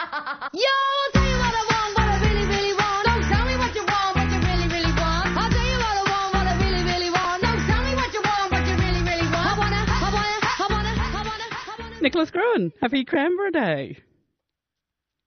[0.00, 3.04] I'll tell you what I want, what I really, really want.
[3.04, 5.28] Don't tell me what you want, what you really, really want.
[5.36, 7.42] I'll tell you what I want, what I really, really want.
[7.42, 9.44] Don't tell me what you want, what you really, really want.
[9.44, 12.00] I wanna, I wanna, I wanna, I wanna, I wanna.
[12.00, 13.98] Nicholas Gruen, happy Canberra Day.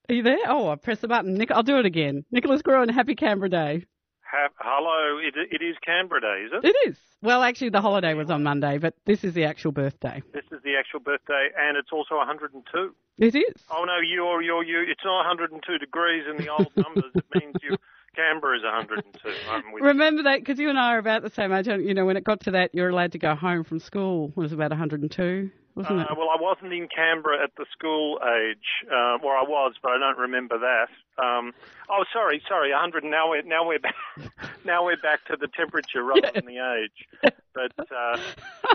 [0.10, 0.38] Are you there?
[0.48, 1.36] Oh, I press the button.
[1.36, 2.26] Nick, I'll do it again.
[2.32, 3.86] Nicholas Gruen, happy Canberra Day.
[4.34, 6.68] Ha- hello, it, it is Canberra Day, is it?
[6.68, 6.97] It is.
[7.21, 10.23] Well, actually, the holiday was on Monday, but this is the actual birthday.
[10.33, 12.96] This is the actual birthday, and it's also 102.
[13.19, 13.64] It is.
[13.69, 14.83] Oh no, you're you're you.
[14.89, 17.11] It's not 102 degrees in the old numbers.
[17.14, 17.77] it means you
[18.15, 19.29] Canberra is 102.
[19.51, 19.86] I'm you.
[19.86, 21.68] Remember that because you and I are about the same age.
[21.68, 24.33] You know, when it got to that, you're allowed to go home from school.
[24.36, 26.11] It was about 102, wasn't it?
[26.11, 29.91] Uh, well, I wasn't in Canberra at the school age, uh, or I was, but
[29.91, 30.89] I don't remember that.
[31.23, 31.54] Um,
[31.89, 33.03] oh, sorry, sorry, 100.
[33.03, 33.95] Now we're now we're back,
[34.66, 37.33] now we're back to the temperature rather than the age.
[37.53, 38.17] But uh,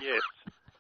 [0.02, 0.20] yes,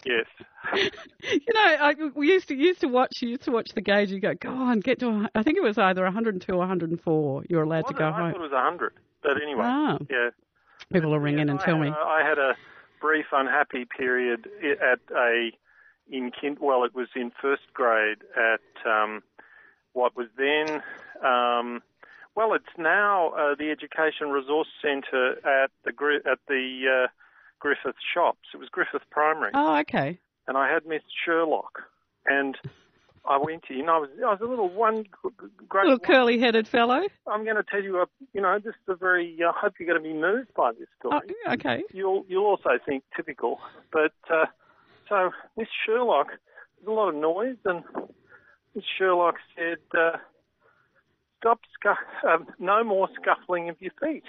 [0.04, 0.26] yes.
[1.22, 3.20] You know, I, we used to used to watch.
[3.22, 4.10] You used to watch the gauge.
[4.10, 5.28] You go, go on, get to.
[5.34, 7.44] I think it was either 102 or 104.
[7.48, 8.06] You're allowed to go?
[8.08, 8.32] I home.
[8.32, 8.92] thought it was 100.
[9.22, 9.98] But anyway, Ah.
[10.10, 10.30] yeah.
[10.92, 11.90] People will ring in and I tell had me.
[11.90, 12.54] I had a
[13.00, 15.50] brief unhappy period at a
[16.10, 16.56] in kin.
[16.60, 19.22] Well, it was in first grade at um,
[19.92, 20.82] what was then.
[21.24, 21.82] Um,
[22.34, 27.08] well, it's now uh, the Education Resource Centre at the at the uh,
[27.58, 28.48] Griffith Shops.
[28.54, 30.18] It was Griffith Primary, Oh, okay.
[30.46, 31.80] and I had Miss Sherlock,
[32.26, 32.56] and
[33.28, 33.88] I went in.
[33.88, 35.04] I was I was a little one
[35.68, 35.84] great.
[35.84, 37.02] Little curly-headed fellow.
[37.26, 39.36] I'm going to tell you a you know this is a very.
[39.44, 41.82] I hope you're going to be moved by this story Oh, okay.
[41.92, 43.58] you'll you'll also think typical.
[43.92, 44.46] But uh,
[45.08, 47.82] so Miss Sherlock, there's a lot of noise, and
[48.74, 50.18] Miss Sherlock said, uh,
[51.38, 54.24] "Stop, scu- um, no more scuffling of your feet."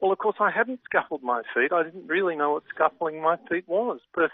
[0.00, 1.72] Well, of course, I hadn't scuffled my feet.
[1.72, 4.30] I didn't really know what scuffling my feet was, but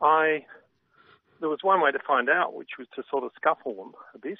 [0.00, 0.46] I
[1.40, 4.18] there was one way to find out, which was to sort of scuffle them a
[4.18, 4.38] bit.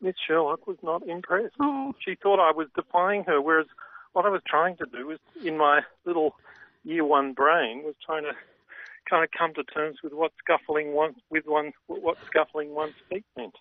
[0.00, 3.66] Miss Sherlock was not impressed Oh, she thought I was defying her, whereas
[4.12, 6.36] what I was trying to do was, in my little
[6.84, 8.32] year one brain, was trying to
[9.08, 13.24] kind of come to terms with what scuffling one with one what scuffling one's feet
[13.36, 13.54] meant.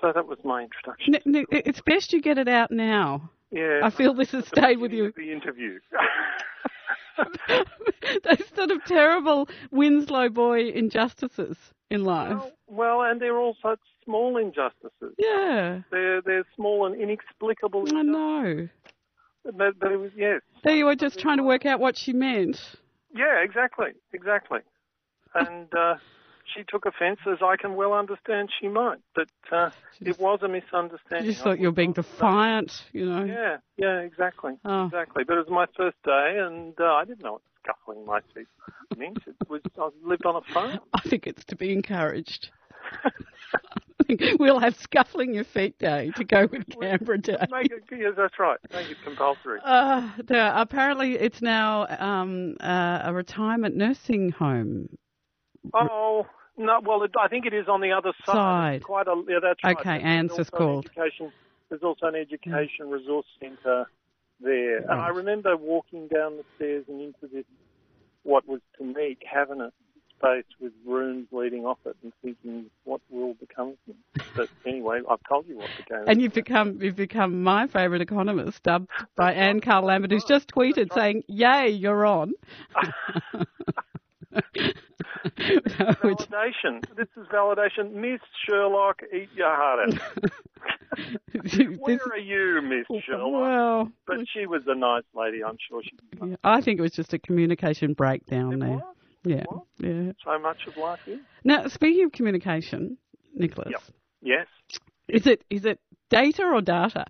[0.00, 1.14] So that was my introduction.
[1.14, 3.30] N- n- it's best you get it out now.
[3.50, 5.12] Yeah, I feel this has stayed with you.
[5.16, 5.78] the interview.
[8.24, 11.56] Those sort of terrible Winslow boy injustices
[11.90, 12.36] in life.
[12.36, 15.14] well, well, and they're all such small injustices.
[15.18, 17.84] Yeah, They're they're small and inexplicable.
[17.94, 18.68] I know.
[19.44, 20.40] But, but it was yes.
[20.64, 22.60] There you were just trying to work out what she meant.
[23.14, 24.60] Yeah, exactly, exactly.
[25.34, 25.94] And uh,
[26.54, 28.98] she took offence, as I can well understand she might.
[29.14, 31.26] But uh, it was a misunderstanding.
[31.26, 33.24] You just thought you were being defiant, you know.
[33.24, 34.86] Yeah, yeah, exactly, Oh.
[34.86, 35.24] exactly.
[35.24, 38.46] But it was my first day, and uh, I didn't know what scuffling my feet
[38.96, 39.18] meant.
[39.26, 40.80] It was I lived on a farm.
[40.94, 42.50] I think it's to be encouraged.
[44.38, 47.36] We'll have scuffling your feet day to go with Canberra Day.
[47.52, 48.58] It, yes, that's right.
[48.72, 49.60] Make it compulsory.
[49.64, 54.88] Uh, there, apparently, it's now um, uh, a retirement nursing home.
[55.72, 56.26] Oh
[56.56, 58.34] no, well, it, I think it is on the other side.
[58.34, 58.82] Side.
[58.82, 59.76] Quite a yeah, that's right.
[59.78, 60.86] Okay, There's Anne's also an called.
[60.86, 61.32] Education,
[61.68, 63.86] there's also an education resource centre
[64.40, 67.44] there, and I remember walking down the stairs and into this
[68.24, 69.72] what was to me cabinet
[70.60, 74.24] with rooms leading off it, and thinking, what will become of me?
[74.36, 76.04] But anyway, I've told you what became.
[76.06, 80.48] And you've become you've become my favourite economist, dubbed by Anne Carl Lambert, who's just
[80.48, 82.32] tweeted saying, "Yay, you're on."
[85.24, 86.84] Validation.
[86.96, 87.92] This is validation.
[87.92, 90.30] Miss Sherlock, eat your heart out.
[91.78, 93.32] Where are you, Miss oh, Sherlock?
[93.32, 96.36] well, But she was a nice lady, I'm sure she was.
[96.44, 98.70] I think it was just a communication breakdown It there.
[98.70, 98.82] was.
[99.24, 99.44] Yeah,
[99.78, 100.12] yeah.
[100.24, 101.18] So much of life is.
[101.44, 102.96] Now, speaking of communication,
[103.34, 103.82] Nicholas, Yep.
[104.22, 104.46] Yes.
[105.08, 105.78] is it is it
[106.10, 107.04] data or data?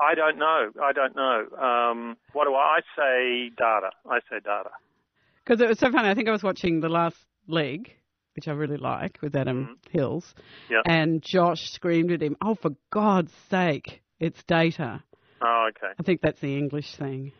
[0.00, 0.70] I don't know.
[0.82, 1.46] I don't know.
[1.58, 3.50] Um, what do I, I say?
[3.56, 3.90] Data.
[4.10, 4.70] I say data.
[5.44, 6.08] Because it was so funny.
[6.08, 7.92] I think I was watching the last leg,
[8.34, 10.34] which I really like, with Adam Hills,
[10.70, 10.82] Yep.
[10.86, 15.02] and Josh screamed at him, "Oh, for God's sake, it's data!"
[15.42, 15.92] Oh, okay.
[15.98, 17.32] I think that's the English thing.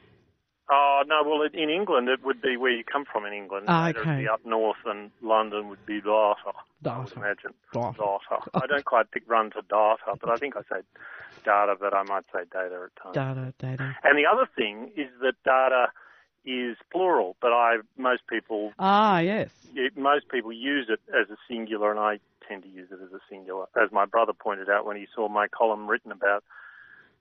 [0.74, 1.22] Oh no.
[1.22, 3.66] Well, in England, it would be where you come from in England.
[3.69, 4.22] Ah, Data would okay.
[4.22, 6.34] be up north, and London would be data.
[6.86, 7.52] I would imagine.
[7.74, 7.92] Data.
[7.98, 8.50] Data.
[8.54, 10.80] I don't quite pick run to data, but I think I say
[11.44, 13.14] data, but I might say data at times.
[13.14, 13.96] Data, data.
[14.02, 15.88] And the other thing is that data
[16.46, 19.50] is plural, but I most people Ah, yes.
[19.74, 23.12] it, most people use it as a singular, and I tend to use it as
[23.12, 23.66] a singular.
[23.76, 26.42] As my brother pointed out when he saw my column written about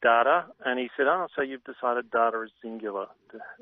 [0.02, 3.08] data, and he said, "Oh, so you've decided data is singular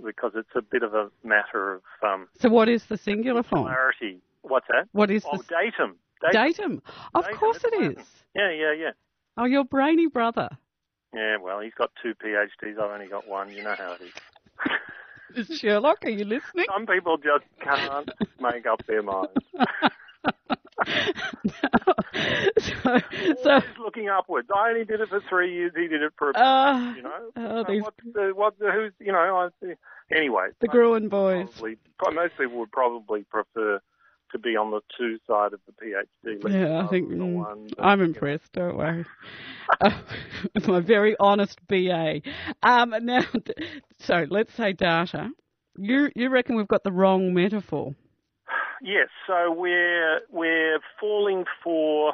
[0.04, 3.66] because it's a bit of a matter of um, So, what is the singular form?
[3.66, 4.88] clarity." What's that?
[4.94, 5.98] What is Oh, the datum.
[6.32, 6.82] datum?
[7.14, 8.06] Of Datum, course it's it
[8.36, 8.92] Yeah, yeah, yeah.
[9.38, 10.50] Oh, your brainy brother.
[11.14, 12.80] Yeah, well, he's got two PhDs.
[12.80, 13.52] I've only got one.
[13.54, 14.14] You know how it is.
[15.60, 16.66] Sherlock, are you listening?
[16.74, 18.10] Some people just can't
[18.40, 19.44] make up their minds.
[20.86, 21.94] so,
[23.44, 24.50] so looking upwards.
[24.54, 25.72] I only did it for three years.
[25.76, 27.32] He did it for, a uh, you know.
[27.36, 29.76] oh, So the, what the, who's, you know, I,
[30.16, 30.50] anyway.
[30.60, 31.48] the Gruen boys.
[31.52, 33.82] Probably, pro- most people would probably prefer
[34.32, 36.56] to be on the two side of the PhD list.
[36.56, 38.52] Yeah, I think mm, one, I'm impressed.
[38.54, 39.06] Don't worry.
[39.82, 39.92] Uh,
[40.68, 42.22] my very honest BA.
[42.64, 43.22] Um, now,
[44.00, 45.30] so let's say data.
[45.78, 47.94] You you reckon we've got the wrong metaphor?
[48.82, 52.14] Yes, so we're we're falling for.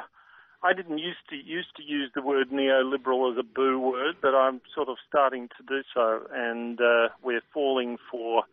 [0.62, 4.34] I didn't used to used to use the word neoliberal as a boo word, but
[4.34, 8.44] I'm sort of starting to do so, and uh, we're falling for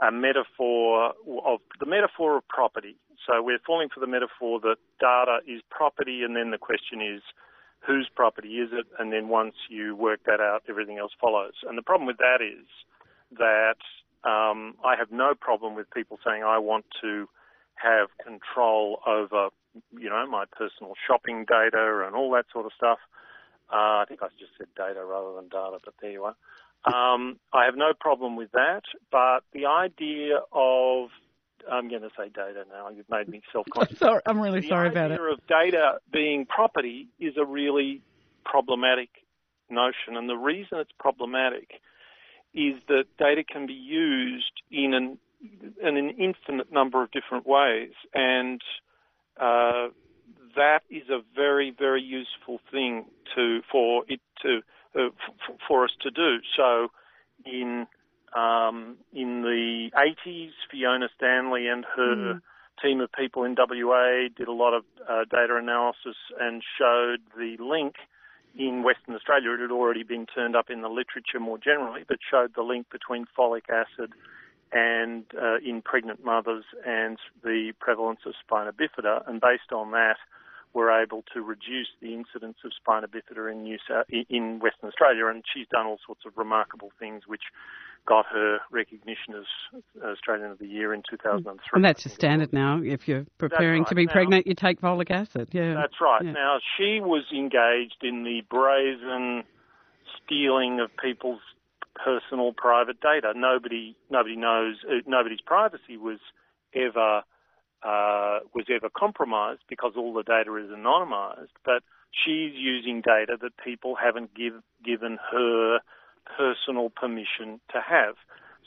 [0.00, 1.12] a metaphor
[1.44, 2.96] of the metaphor of property.
[3.26, 7.22] So we're falling for the metaphor that data is property, and then the question is
[7.86, 11.54] whose property is it, and then once you work that out, everything else follows.
[11.68, 12.66] And the problem with that is
[13.38, 13.80] that
[14.28, 17.28] um, I have no problem with people saying I want to
[17.74, 19.48] have control over,
[19.92, 22.98] you know, my personal shopping data and all that sort of stuff.
[23.72, 26.34] Uh, I think I just said data rather than data, but there you are.
[26.84, 28.82] Um, I have no problem with that,
[29.12, 31.10] but the idea of
[31.70, 32.88] I'm going to say data now.
[32.88, 33.98] You've made me self-conscious.
[33.98, 35.18] Sorry, I'm really the sorry about it.
[35.18, 38.00] The idea of data being property is a really
[38.44, 39.10] problematic
[39.68, 41.80] notion, and the reason it's problematic
[42.54, 45.18] is that data can be used in an
[45.82, 48.60] in an infinite number of different ways, and
[49.40, 49.88] uh,
[50.56, 54.60] that is a very very useful thing to for it to
[54.98, 56.38] uh, f- for us to do.
[56.56, 56.88] So
[57.44, 57.86] in
[58.36, 62.40] um, in the 80s, Fiona Stanley and her
[62.82, 67.56] team of people in WA did a lot of uh, data analysis and showed the
[67.58, 67.94] link
[68.58, 69.52] in Western Australia.
[69.54, 72.86] It had already been turned up in the literature more generally, but showed the link
[72.90, 74.12] between folic acid
[74.72, 79.28] and uh, in pregnant mothers and the prevalence of spina bifida.
[79.28, 80.16] And based on that,
[80.72, 85.26] we're able to reduce the incidence of spina bifida in New South, in Western Australia.
[85.26, 87.42] And she's done all sorts of remarkable things, which
[88.06, 91.60] got her recognition as Australian of the Year in 2003.
[91.74, 92.80] And that's just standard now.
[92.82, 95.48] If you're preparing to be Now- pregnant, you take folic acid.
[95.52, 95.74] Yeah.
[95.74, 96.24] That's right.
[96.24, 96.32] Yeah.
[96.32, 99.44] Now she was engaged in the brazen
[100.24, 101.40] stealing of people's
[101.94, 103.32] personal private data.
[103.36, 104.76] Nobody, nobody knows.
[104.88, 106.18] Uh, nobody's privacy was
[106.74, 107.22] ever
[107.82, 111.56] uh, was ever compromised because all the data is anonymized.
[111.64, 111.82] But
[112.12, 114.54] she's using data that people haven't give,
[114.84, 115.78] given her
[116.36, 118.16] personal permission to have.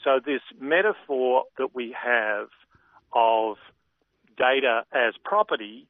[0.02, 2.48] So this metaphor that we have
[3.12, 3.56] of
[4.36, 5.86] data as property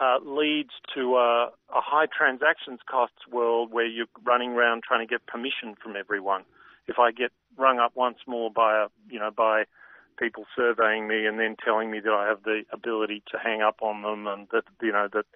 [0.00, 5.10] uh, leads to a, a high transactions costs world where you're running around trying to
[5.10, 6.44] get permission from everyone.
[6.86, 9.64] If I get rung up once more by a, you know, by
[10.18, 13.82] people surveying me and then telling me that I have the ability to hang up
[13.82, 15.26] on them and that, you know, that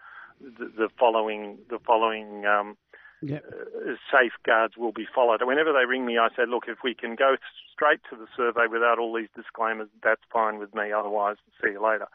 [0.41, 2.77] the, the following, the following, um,
[3.23, 3.39] Yeah.
[3.39, 5.41] uh, safeguards will be followed.
[5.43, 7.37] Whenever they ring me, I say, look, if we can go
[7.73, 10.93] straight to the survey without all these disclaimers, that's fine with me.
[10.93, 12.09] Otherwise, see you later.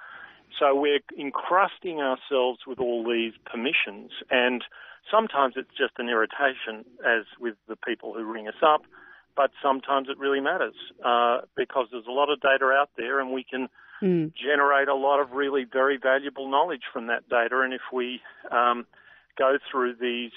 [0.60, 4.64] So we're encrusting ourselves with all these permissions, and
[5.10, 8.82] sometimes it's just an irritation, as with the people who ring us up,
[9.36, 13.32] but sometimes it really matters uh, because there's a lot of data out there, and
[13.32, 13.70] we can
[14.02, 14.34] Mm.
[14.34, 17.62] generate a lot of really very valuable knowledge from that data.
[17.62, 18.20] And if we
[18.50, 18.88] um,
[19.38, 20.32] go through these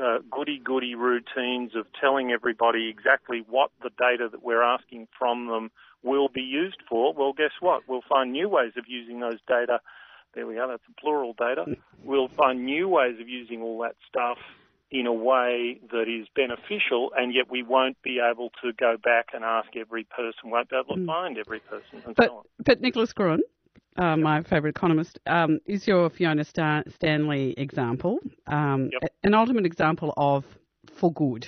[0.00, 5.48] uh, goody goody routines of telling everybody exactly what the data that we're asking from
[5.48, 5.70] them
[6.04, 7.82] will be used for, well, guess what?
[7.88, 9.80] We'll find new ways of using those data.
[10.34, 11.64] There we are, that's a plural data.
[12.04, 14.38] We'll find new ways of using all that stuff
[14.90, 19.26] in a way that is beneficial, and yet we won't be able to go back
[19.34, 22.44] and ask every person, won't be able to find every person, and But so on.
[22.64, 23.40] but Nicholas Gruen,
[23.96, 29.12] uh, my favourite economist, um, is your Fiona Star- Stanley example, um, Yep.
[29.24, 30.44] an ultimate example of
[30.86, 31.46] for good,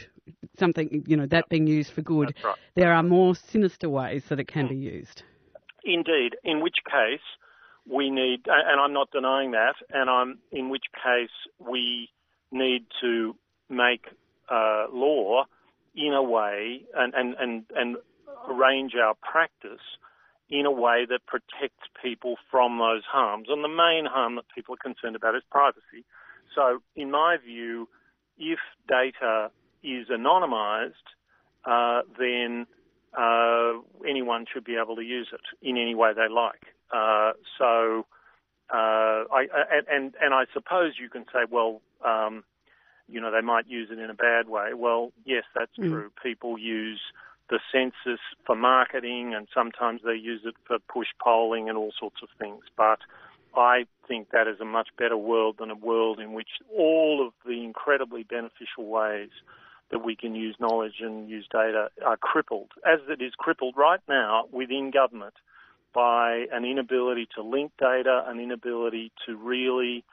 [0.58, 2.34] something you know that being used for good.
[2.44, 2.54] Right.
[2.74, 5.22] There are more sinister ways that it can be used.
[5.82, 7.22] Indeed, in which case
[7.86, 12.10] we need, and I'm not denying that, and I'm in which case we
[12.52, 13.36] need to
[13.68, 14.06] make
[14.50, 15.44] uh, law
[15.94, 17.96] in a way and, and, and, and
[18.48, 19.80] arrange our practice
[20.48, 23.46] in a way that protects people from those harms.
[23.48, 26.04] And the main harm that people are concerned about is privacy.
[26.54, 27.88] So, in my view,
[28.36, 29.50] if data
[29.84, 30.92] is anonymized,
[31.64, 32.66] uh, then
[33.16, 33.74] uh,
[34.08, 36.62] anyone should be able to use it in any way they like.
[36.92, 38.06] Uh, so,
[38.72, 42.44] uh, I, and, and and I suppose you can say, well, um,
[43.08, 44.74] you know, they might use it in a bad way.
[44.74, 45.88] Well, yes, that's Mm.
[45.88, 46.10] true.
[46.22, 47.00] People use
[47.48, 52.22] the census for marketing and sometimes they use it for push polling and all sorts
[52.22, 52.62] of things.
[52.76, 53.00] But
[53.56, 57.32] I think that is a much better world than a world in which all of
[57.44, 59.30] the incredibly beneficial ways
[59.90, 64.00] that we can use knowledge and use data are crippled, as it is crippled right
[64.08, 65.34] now within government
[65.94, 70.04] by an inability to link data, an inability to really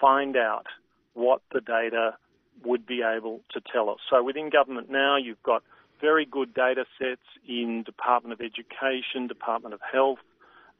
[0.00, 0.66] find out
[1.14, 2.16] what the data
[2.64, 3.98] would be able to tell us.
[4.10, 5.62] So within government now, you've got
[6.00, 10.18] very good data sets in Department of Education, Department of Health,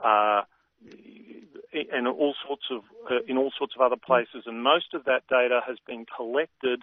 [0.03, 0.43] uh,
[1.73, 4.45] and all sorts of uh, in all sorts of other places.
[4.47, 6.83] And most of that data has been collected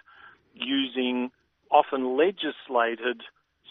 [0.54, 1.30] using
[1.70, 3.22] often legislated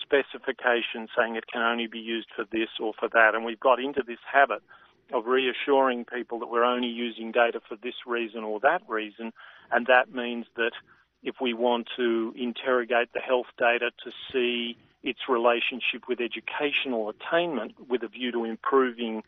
[0.02, 3.36] specifications saying it can only be used for this or for that.
[3.36, 4.62] And we've got into this habit
[5.14, 9.32] of reassuring people that we're only using data for this reason or that reason.
[9.72, 10.72] And that means that
[11.24, 17.74] if we want to interrogate the health data to see its relationship with educational attainment
[17.88, 19.24] with a view to improving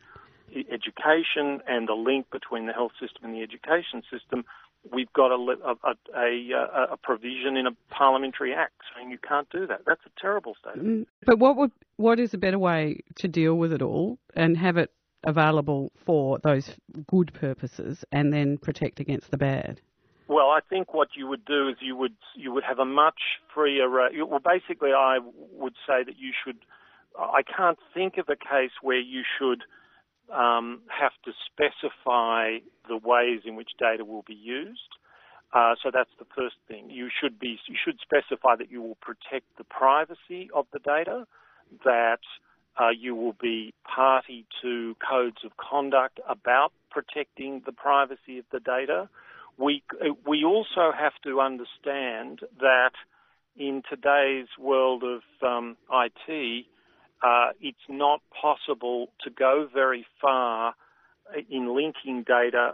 [0.70, 4.44] education and the link between the health system and the education system,
[4.92, 9.48] we've got a, a, a, a, a provision in a parliamentary act saying you can't
[9.50, 9.82] do that.
[9.86, 10.82] That's a terrible state.
[10.82, 14.56] Mm, But what would what is a better way to deal with it all and
[14.56, 14.90] have it
[15.24, 16.70] available for those
[17.06, 19.80] good purposes and then protect against the bad?
[20.28, 23.20] Well, I think what you would do is you would you would have a much
[23.52, 24.00] freer.
[24.00, 25.18] Uh, well, basically, I
[25.52, 26.58] would say that you should.
[27.18, 29.64] I can't think of a case where you should
[30.32, 32.58] um, have to specify
[32.88, 34.80] the ways in which data will be used.
[35.52, 36.90] Uh, so that's the first thing.
[36.90, 41.26] You should be you should specify that you will protect the privacy of the data,
[41.84, 42.20] that
[42.80, 48.60] uh, you will be party to codes of conduct about protecting the privacy of the
[48.60, 49.08] data.
[49.58, 49.82] We
[50.26, 52.92] we also have to understand that
[53.56, 56.66] in today's world of um, IT,
[57.22, 60.74] uh, it's not possible to go very far
[61.48, 62.72] in linking data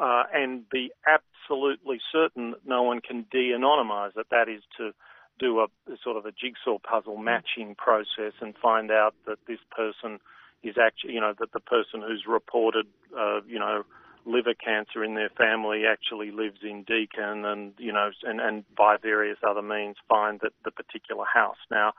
[0.00, 4.26] uh, and be absolutely certain that no one can de-anonymize it.
[4.30, 4.92] That is to
[5.38, 9.60] do a, a sort of a jigsaw puzzle matching process and find out that this
[9.70, 10.18] person
[10.62, 12.86] is actually, you know, that the person who's reported,
[13.16, 13.84] uh, you know,
[14.26, 18.96] liver cancer in their family actually lives in Deakin and, you know, and, and by
[19.00, 21.56] various other means find that the particular house.
[21.70, 21.92] Now,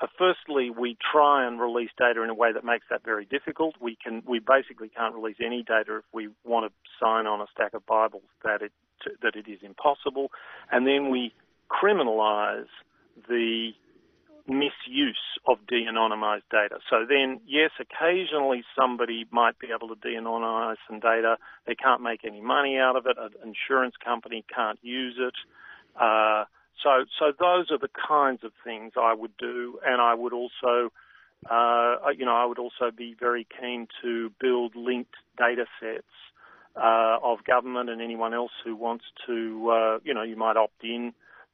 [0.00, 3.74] uh, firstly, we try and release data in a way that makes that very difficult.
[3.80, 7.46] We can, we basically can't release any data if we want to sign on a
[7.52, 8.72] stack of Bibles that it
[9.22, 10.30] that it is impossible,
[10.72, 11.34] and then we
[11.70, 12.66] criminalise
[13.28, 13.72] the
[14.46, 16.78] misuse of de-anonymized data.
[16.90, 21.36] So then, yes, occasionally somebody might be able to de-anonymize some data.
[21.66, 23.16] They can't make any money out of it.
[23.18, 25.34] An insurance company can't use it.
[25.98, 26.44] Uh,
[26.82, 30.92] so, so those are the kinds of things I would do, and I would also,
[31.50, 36.04] uh, you know, I would also be very keen to build linked data sets
[36.76, 40.82] uh, of government and anyone else who wants to, uh, you know, you might opt
[40.82, 41.12] in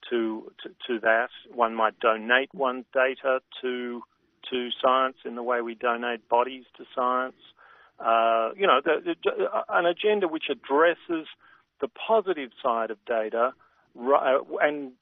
[0.09, 1.29] to, to, to that.
[1.53, 4.03] One might donate one's data to
[4.51, 7.37] to science in the way we donate bodies to science.
[7.99, 11.27] Uh, you know, the, the, an agenda which addresses
[11.81, 13.53] the positive side of data,
[13.95, 14.93] and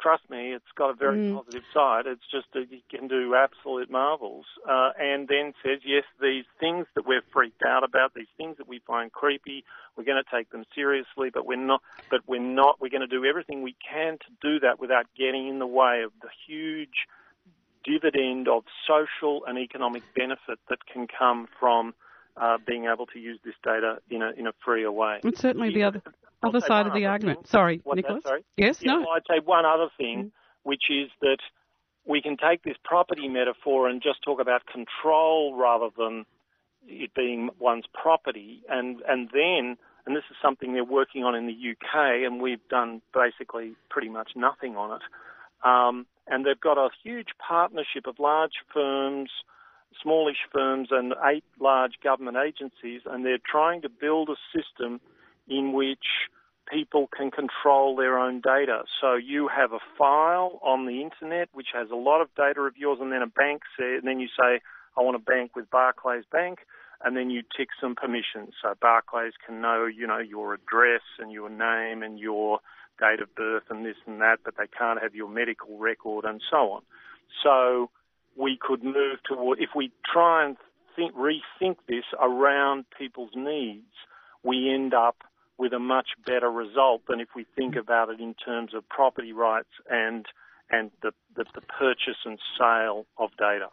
[0.00, 1.34] trust me, it's got a very Mm.
[1.34, 2.06] positive side.
[2.06, 6.86] It's just that it can do absolute marvels, uh, and then says, yes, these things
[6.94, 9.64] that we're freaked out about, these things that we find creepy,
[9.96, 11.82] we're going to take them seriously, but we're not.
[12.10, 12.80] But we're not.
[12.80, 16.02] We're going to do everything we can to do that without getting in the way
[16.02, 17.06] of the huge
[17.84, 21.94] dividend of social and economic benefit that can come from
[22.40, 25.20] uh, being able to use this data in a in a freer way.
[25.24, 26.02] It's certainly the other
[26.42, 27.40] other side of the argument.
[27.40, 27.46] thing.
[27.46, 28.22] Sorry, that, Nicholas.
[28.22, 28.44] sorry?
[28.56, 29.00] Yes, Yeah, no.
[29.00, 30.30] well, I'd say one other thing, Mm.
[30.62, 31.38] which is that
[32.06, 36.24] we can take this property metaphor and just talk about control rather than
[36.86, 39.76] it being one's property, and and then.
[40.06, 44.08] And this is something they're working on in the UK, and we've done basically pretty
[44.08, 45.02] much nothing on it.
[45.68, 49.30] Um, and they've got a huge partnership of large firms,
[50.02, 55.00] smallish firms, and eight large government agencies, and they're trying to build a system
[55.48, 56.28] in which
[56.70, 58.82] people can control their own data.
[59.00, 62.76] So you have a file on the internet which has a lot of data of
[62.76, 64.60] yours, and then a bank and then you say,
[64.96, 66.60] I want to bank with Barclays Bank,
[67.04, 68.54] and then you tick some permissions.
[68.60, 72.58] So Barclays can know, you know, your address and your name and your
[72.98, 76.42] date of birth and this and that, but they can't have your medical record and
[76.50, 76.82] so on.
[77.42, 77.90] So
[78.38, 80.56] we could move toward, if we try and
[80.94, 83.92] think, rethink this around people's needs,
[84.42, 85.16] we end up
[85.58, 89.32] with a much better result than if we think about it in terms of property
[89.32, 90.26] rights and
[90.70, 93.68] and the, the, the purchase and sale of data.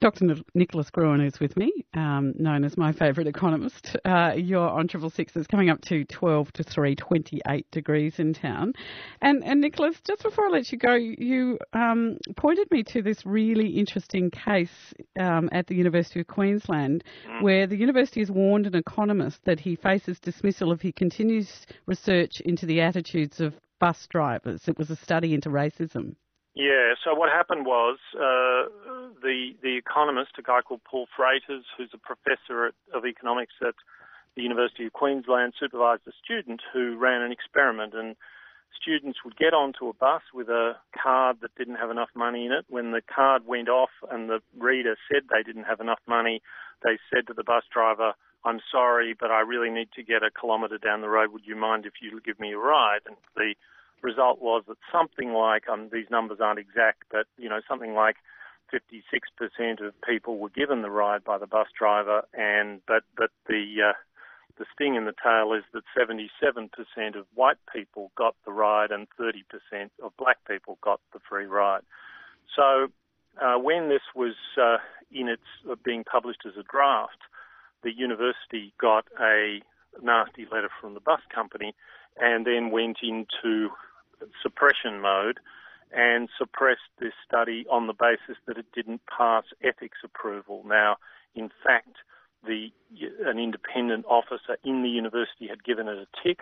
[0.00, 0.36] Dr.
[0.54, 3.96] Nicholas Gruen is with me, um, known as my favourite economist.
[4.04, 5.34] Uh, you're on Triple Six.
[5.34, 8.72] It's coming up to 12 to 3, 28 degrees in town.
[9.20, 13.24] And, and Nicholas, just before I let you go, you um, pointed me to this
[13.26, 17.04] really interesting case um, at the University of Queensland
[17.40, 22.40] where the university has warned an economist that he faces dismissal if he continues research
[22.44, 24.68] into the attitudes of bus drivers.
[24.68, 26.16] It was a study into racism.
[26.58, 26.98] Yeah.
[27.04, 28.66] So what happened was uh,
[29.22, 33.74] the the economist, a guy called Paul Frijters, who's a professor of economics at
[34.34, 38.16] the University of Queensland, supervised a student who ran an experiment, and
[38.74, 42.50] students would get onto a bus with a card that didn't have enough money in
[42.50, 42.64] it.
[42.68, 46.42] When the card went off and the reader said they didn't have enough money,
[46.82, 50.30] they said to the bus driver, "I'm sorry, but I really need to get a
[50.32, 51.30] kilometre down the road.
[51.30, 53.54] Would you mind if you give me a ride?" And the
[54.02, 58.16] result was that something like um, these numbers aren't exact, but you know something like
[58.72, 63.90] 56% of people were given the ride by the bus driver, and but but the
[63.90, 63.92] uh,
[64.58, 66.68] the sting in the tail is that 77%
[67.16, 69.44] of white people got the ride and 30%
[70.02, 71.82] of black people got the free ride.
[72.56, 72.88] So
[73.40, 74.78] uh, when this was uh,
[75.12, 77.18] in its uh, being published as a draft,
[77.82, 79.60] the university got a
[80.02, 81.74] nasty letter from the bus company
[82.20, 83.70] and then went into
[84.42, 85.40] suppression mode
[85.92, 90.62] and suppressed this study on the basis that it didn't pass ethics approval.
[90.66, 90.96] Now,
[91.34, 91.96] in fact,
[92.46, 92.68] the
[93.24, 96.40] an independent officer in the university had given it a tick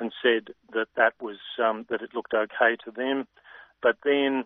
[0.00, 3.26] and said that that was um, that it looked okay to them,
[3.82, 4.44] but then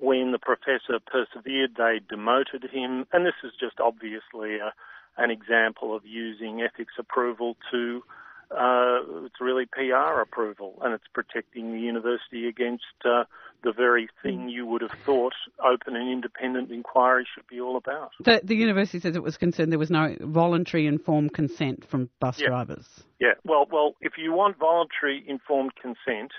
[0.00, 4.72] when the professor persevered, they demoted him, and this is just obviously a,
[5.16, 8.02] an example of using ethics approval to
[8.50, 13.24] uh, it's really PR approval, and it's protecting the university against uh,
[13.62, 18.12] the very thing you would have thought open and independent inquiry should be all about.
[18.20, 22.38] The, the university says it was concerned there was no voluntary informed consent from bus
[22.40, 22.48] Yeah.
[22.48, 22.86] drivers.
[23.20, 26.32] Yeah, well, well, if you want voluntary informed consent,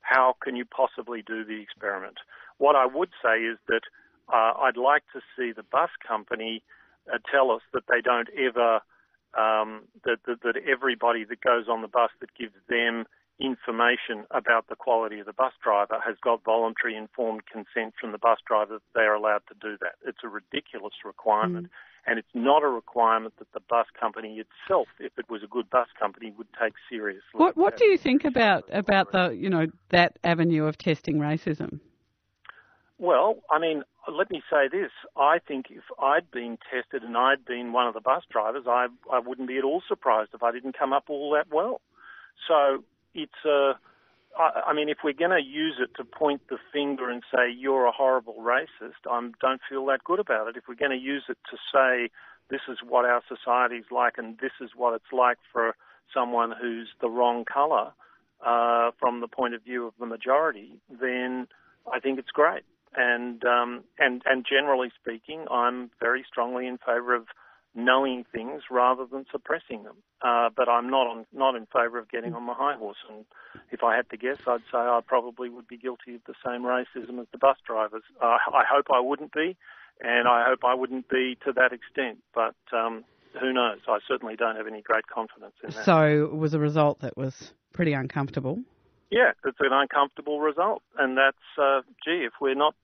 [0.00, 2.16] how can you possibly do the experiment?
[2.58, 3.82] What I would say is that
[4.32, 6.62] uh, I'd like to see the bus company
[7.12, 8.80] uh, tell us that they don't ever
[9.38, 13.06] um, that, that that everybody that goes on the bus that gives them
[13.40, 18.18] information about the quality of the bus driver has got voluntary informed consent from the
[18.18, 19.94] bus driver that they're allowed to do that.
[20.06, 21.68] It's a ridiculous requirement.
[22.04, 25.70] And it's not a requirement that the bus company itself, if it was a good
[25.70, 27.22] bus company, would take seriously.
[27.32, 31.78] What what do you think about about the you know that avenue of testing racism?
[32.98, 34.90] Well, I mean, let me say this.
[35.16, 38.88] I think if I'd been tested and I'd been one of the bus drivers, I,
[39.12, 41.80] I wouldn't be at all surprised if I didn't come up all that well.
[42.48, 42.82] So
[43.14, 43.74] it's a,
[44.38, 47.52] I, I mean, if we're going to use it to point the finger and say
[47.56, 50.56] you're a horrible racist, I don't feel that good about it.
[50.56, 52.10] If we're going to use it to say
[52.50, 55.74] this is what our society's like and this is what it's like for
[56.12, 57.92] someone who's the wrong colour
[58.44, 61.46] uh, from the point of view of the majority, then
[61.90, 62.62] I think it's great.
[62.94, 67.26] And um, and and generally speaking, I'm very strongly in favour of
[67.74, 69.96] knowing things rather than suppressing them.
[70.20, 72.98] Uh, but I'm not on, not in favour of getting on my high horse.
[73.08, 73.24] And
[73.70, 76.62] if I had to guess, I'd say I probably would be guilty of the same
[76.62, 78.02] racism as the bus drivers.
[78.20, 79.56] Uh, I hope I wouldn't be,
[80.00, 82.18] and I hope I wouldn't be to that extent.
[82.34, 83.04] But um,
[83.40, 83.78] who knows?
[83.88, 85.84] I certainly don't have any great confidence in that.
[85.84, 88.60] So it was a result that was pretty uncomfortable.
[89.10, 92.24] Yeah, it's an uncomfortable result, and that's uh, gee.
[92.24, 92.74] If we're not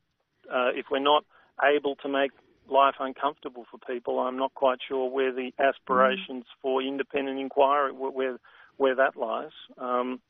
[0.53, 1.25] uh, if we're not
[1.63, 2.33] able to make
[2.71, 8.39] life uncomfortable for people, I'm not quite sure where the aspirations for independent inquiry where
[8.77, 9.51] where, that lies.
[9.79, 10.21] Um,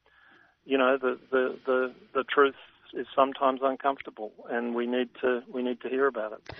[0.64, 2.54] you know, the, the the the truth
[2.94, 6.54] is sometimes uncomfortable, and we need to we need to hear about it.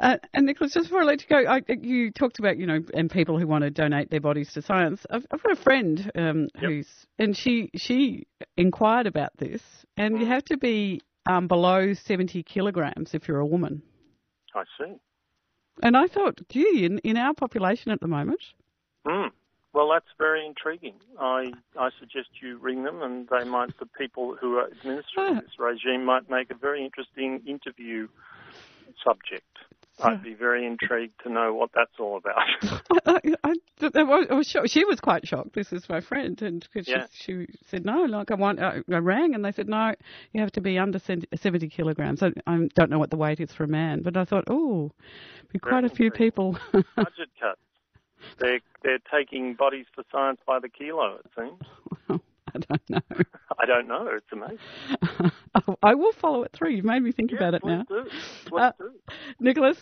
[0.00, 2.78] Uh, and Nicholas, just before I let you go, I, you talked about you know
[2.94, 5.04] and people who want to donate their bodies to science.
[5.10, 9.62] I've, I've got a friend um, who's and she she inquired about this,
[9.96, 13.82] and you have to be um, below seventy kilograms if you're a woman.
[14.54, 14.94] I see.
[15.82, 18.40] And I thought, gee, in, in our population at the moment,
[19.06, 19.30] Mm.
[19.74, 20.94] Well, that's very intriguing.
[21.20, 25.40] I I suggest you ring them, and they might the people who are administering Ah.
[25.40, 28.08] this regime might make a very interesting interview
[29.04, 29.44] subject.
[30.00, 32.36] I'd be very intrigued to know what that's all about.
[33.04, 33.52] I, I,
[33.96, 34.70] I, was- shocked.
[34.70, 35.54] She was quite shocked.
[35.54, 37.06] This is my friend, and 'cause Yeah.
[37.12, 38.04] she, she said no.
[38.04, 39.94] Like I want, uh, I, I rang, and they said no.
[40.32, 42.22] You have to be under seventy kilograms.
[42.22, 44.92] I, I don't know what the weight is for a man, but I thought, oh,
[45.52, 46.56] be quite a few people.
[46.72, 47.58] Budget cut.
[48.38, 51.18] they're they're taking bodies for science by the kilo.
[51.24, 52.20] It seems.
[52.70, 53.24] I don't know.
[53.58, 54.08] I don't know.
[54.16, 55.32] It's amazing.
[55.82, 56.70] I will follow it through.
[56.70, 57.84] You've made me think Yeah, about it now.
[57.88, 58.06] do.
[58.56, 58.90] Uh, do.
[59.40, 59.78] Nicholas,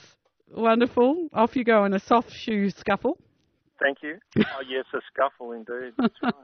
[0.51, 1.29] wonderful.
[1.33, 3.19] Off you go in a soft shoe scuffle.
[3.81, 4.19] Thank you.
[4.59, 5.93] Oh yes, a scuffle indeed.
[5.99, 6.35] That's right.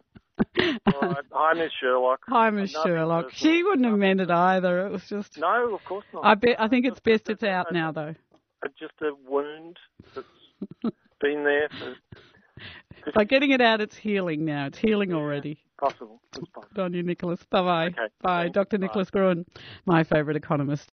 [0.58, 1.16] Right.
[1.32, 2.20] Hi, Miss Sherlock.
[2.28, 3.30] Hi, Miss Sherlock.
[3.32, 4.86] She wouldn't have meant it either.
[4.86, 5.38] It was just.
[5.38, 6.24] No, of course not.
[6.24, 6.60] I bet.
[6.60, 8.14] I think it's best it's out now, though.
[8.78, 9.76] Just a wound
[10.14, 10.26] that's
[11.20, 11.94] been there for
[13.14, 14.66] By getting it out, it's healing now.
[14.66, 15.58] It's healing already.
[15.78, 16.20] possible.
[16.36, 16.82] It's possible.
[16.82, 17.40] On you, Nicholas.
[17.50, 17.86] Bye bye.
[17.86, 18.48] Okay, Bye.
[18.48, 18.78] Dr.
[18.78, 18.86] Bye.
[18.86, 19.44] Nicholas Gruen,
[19.86, 20.90] my favourite economist.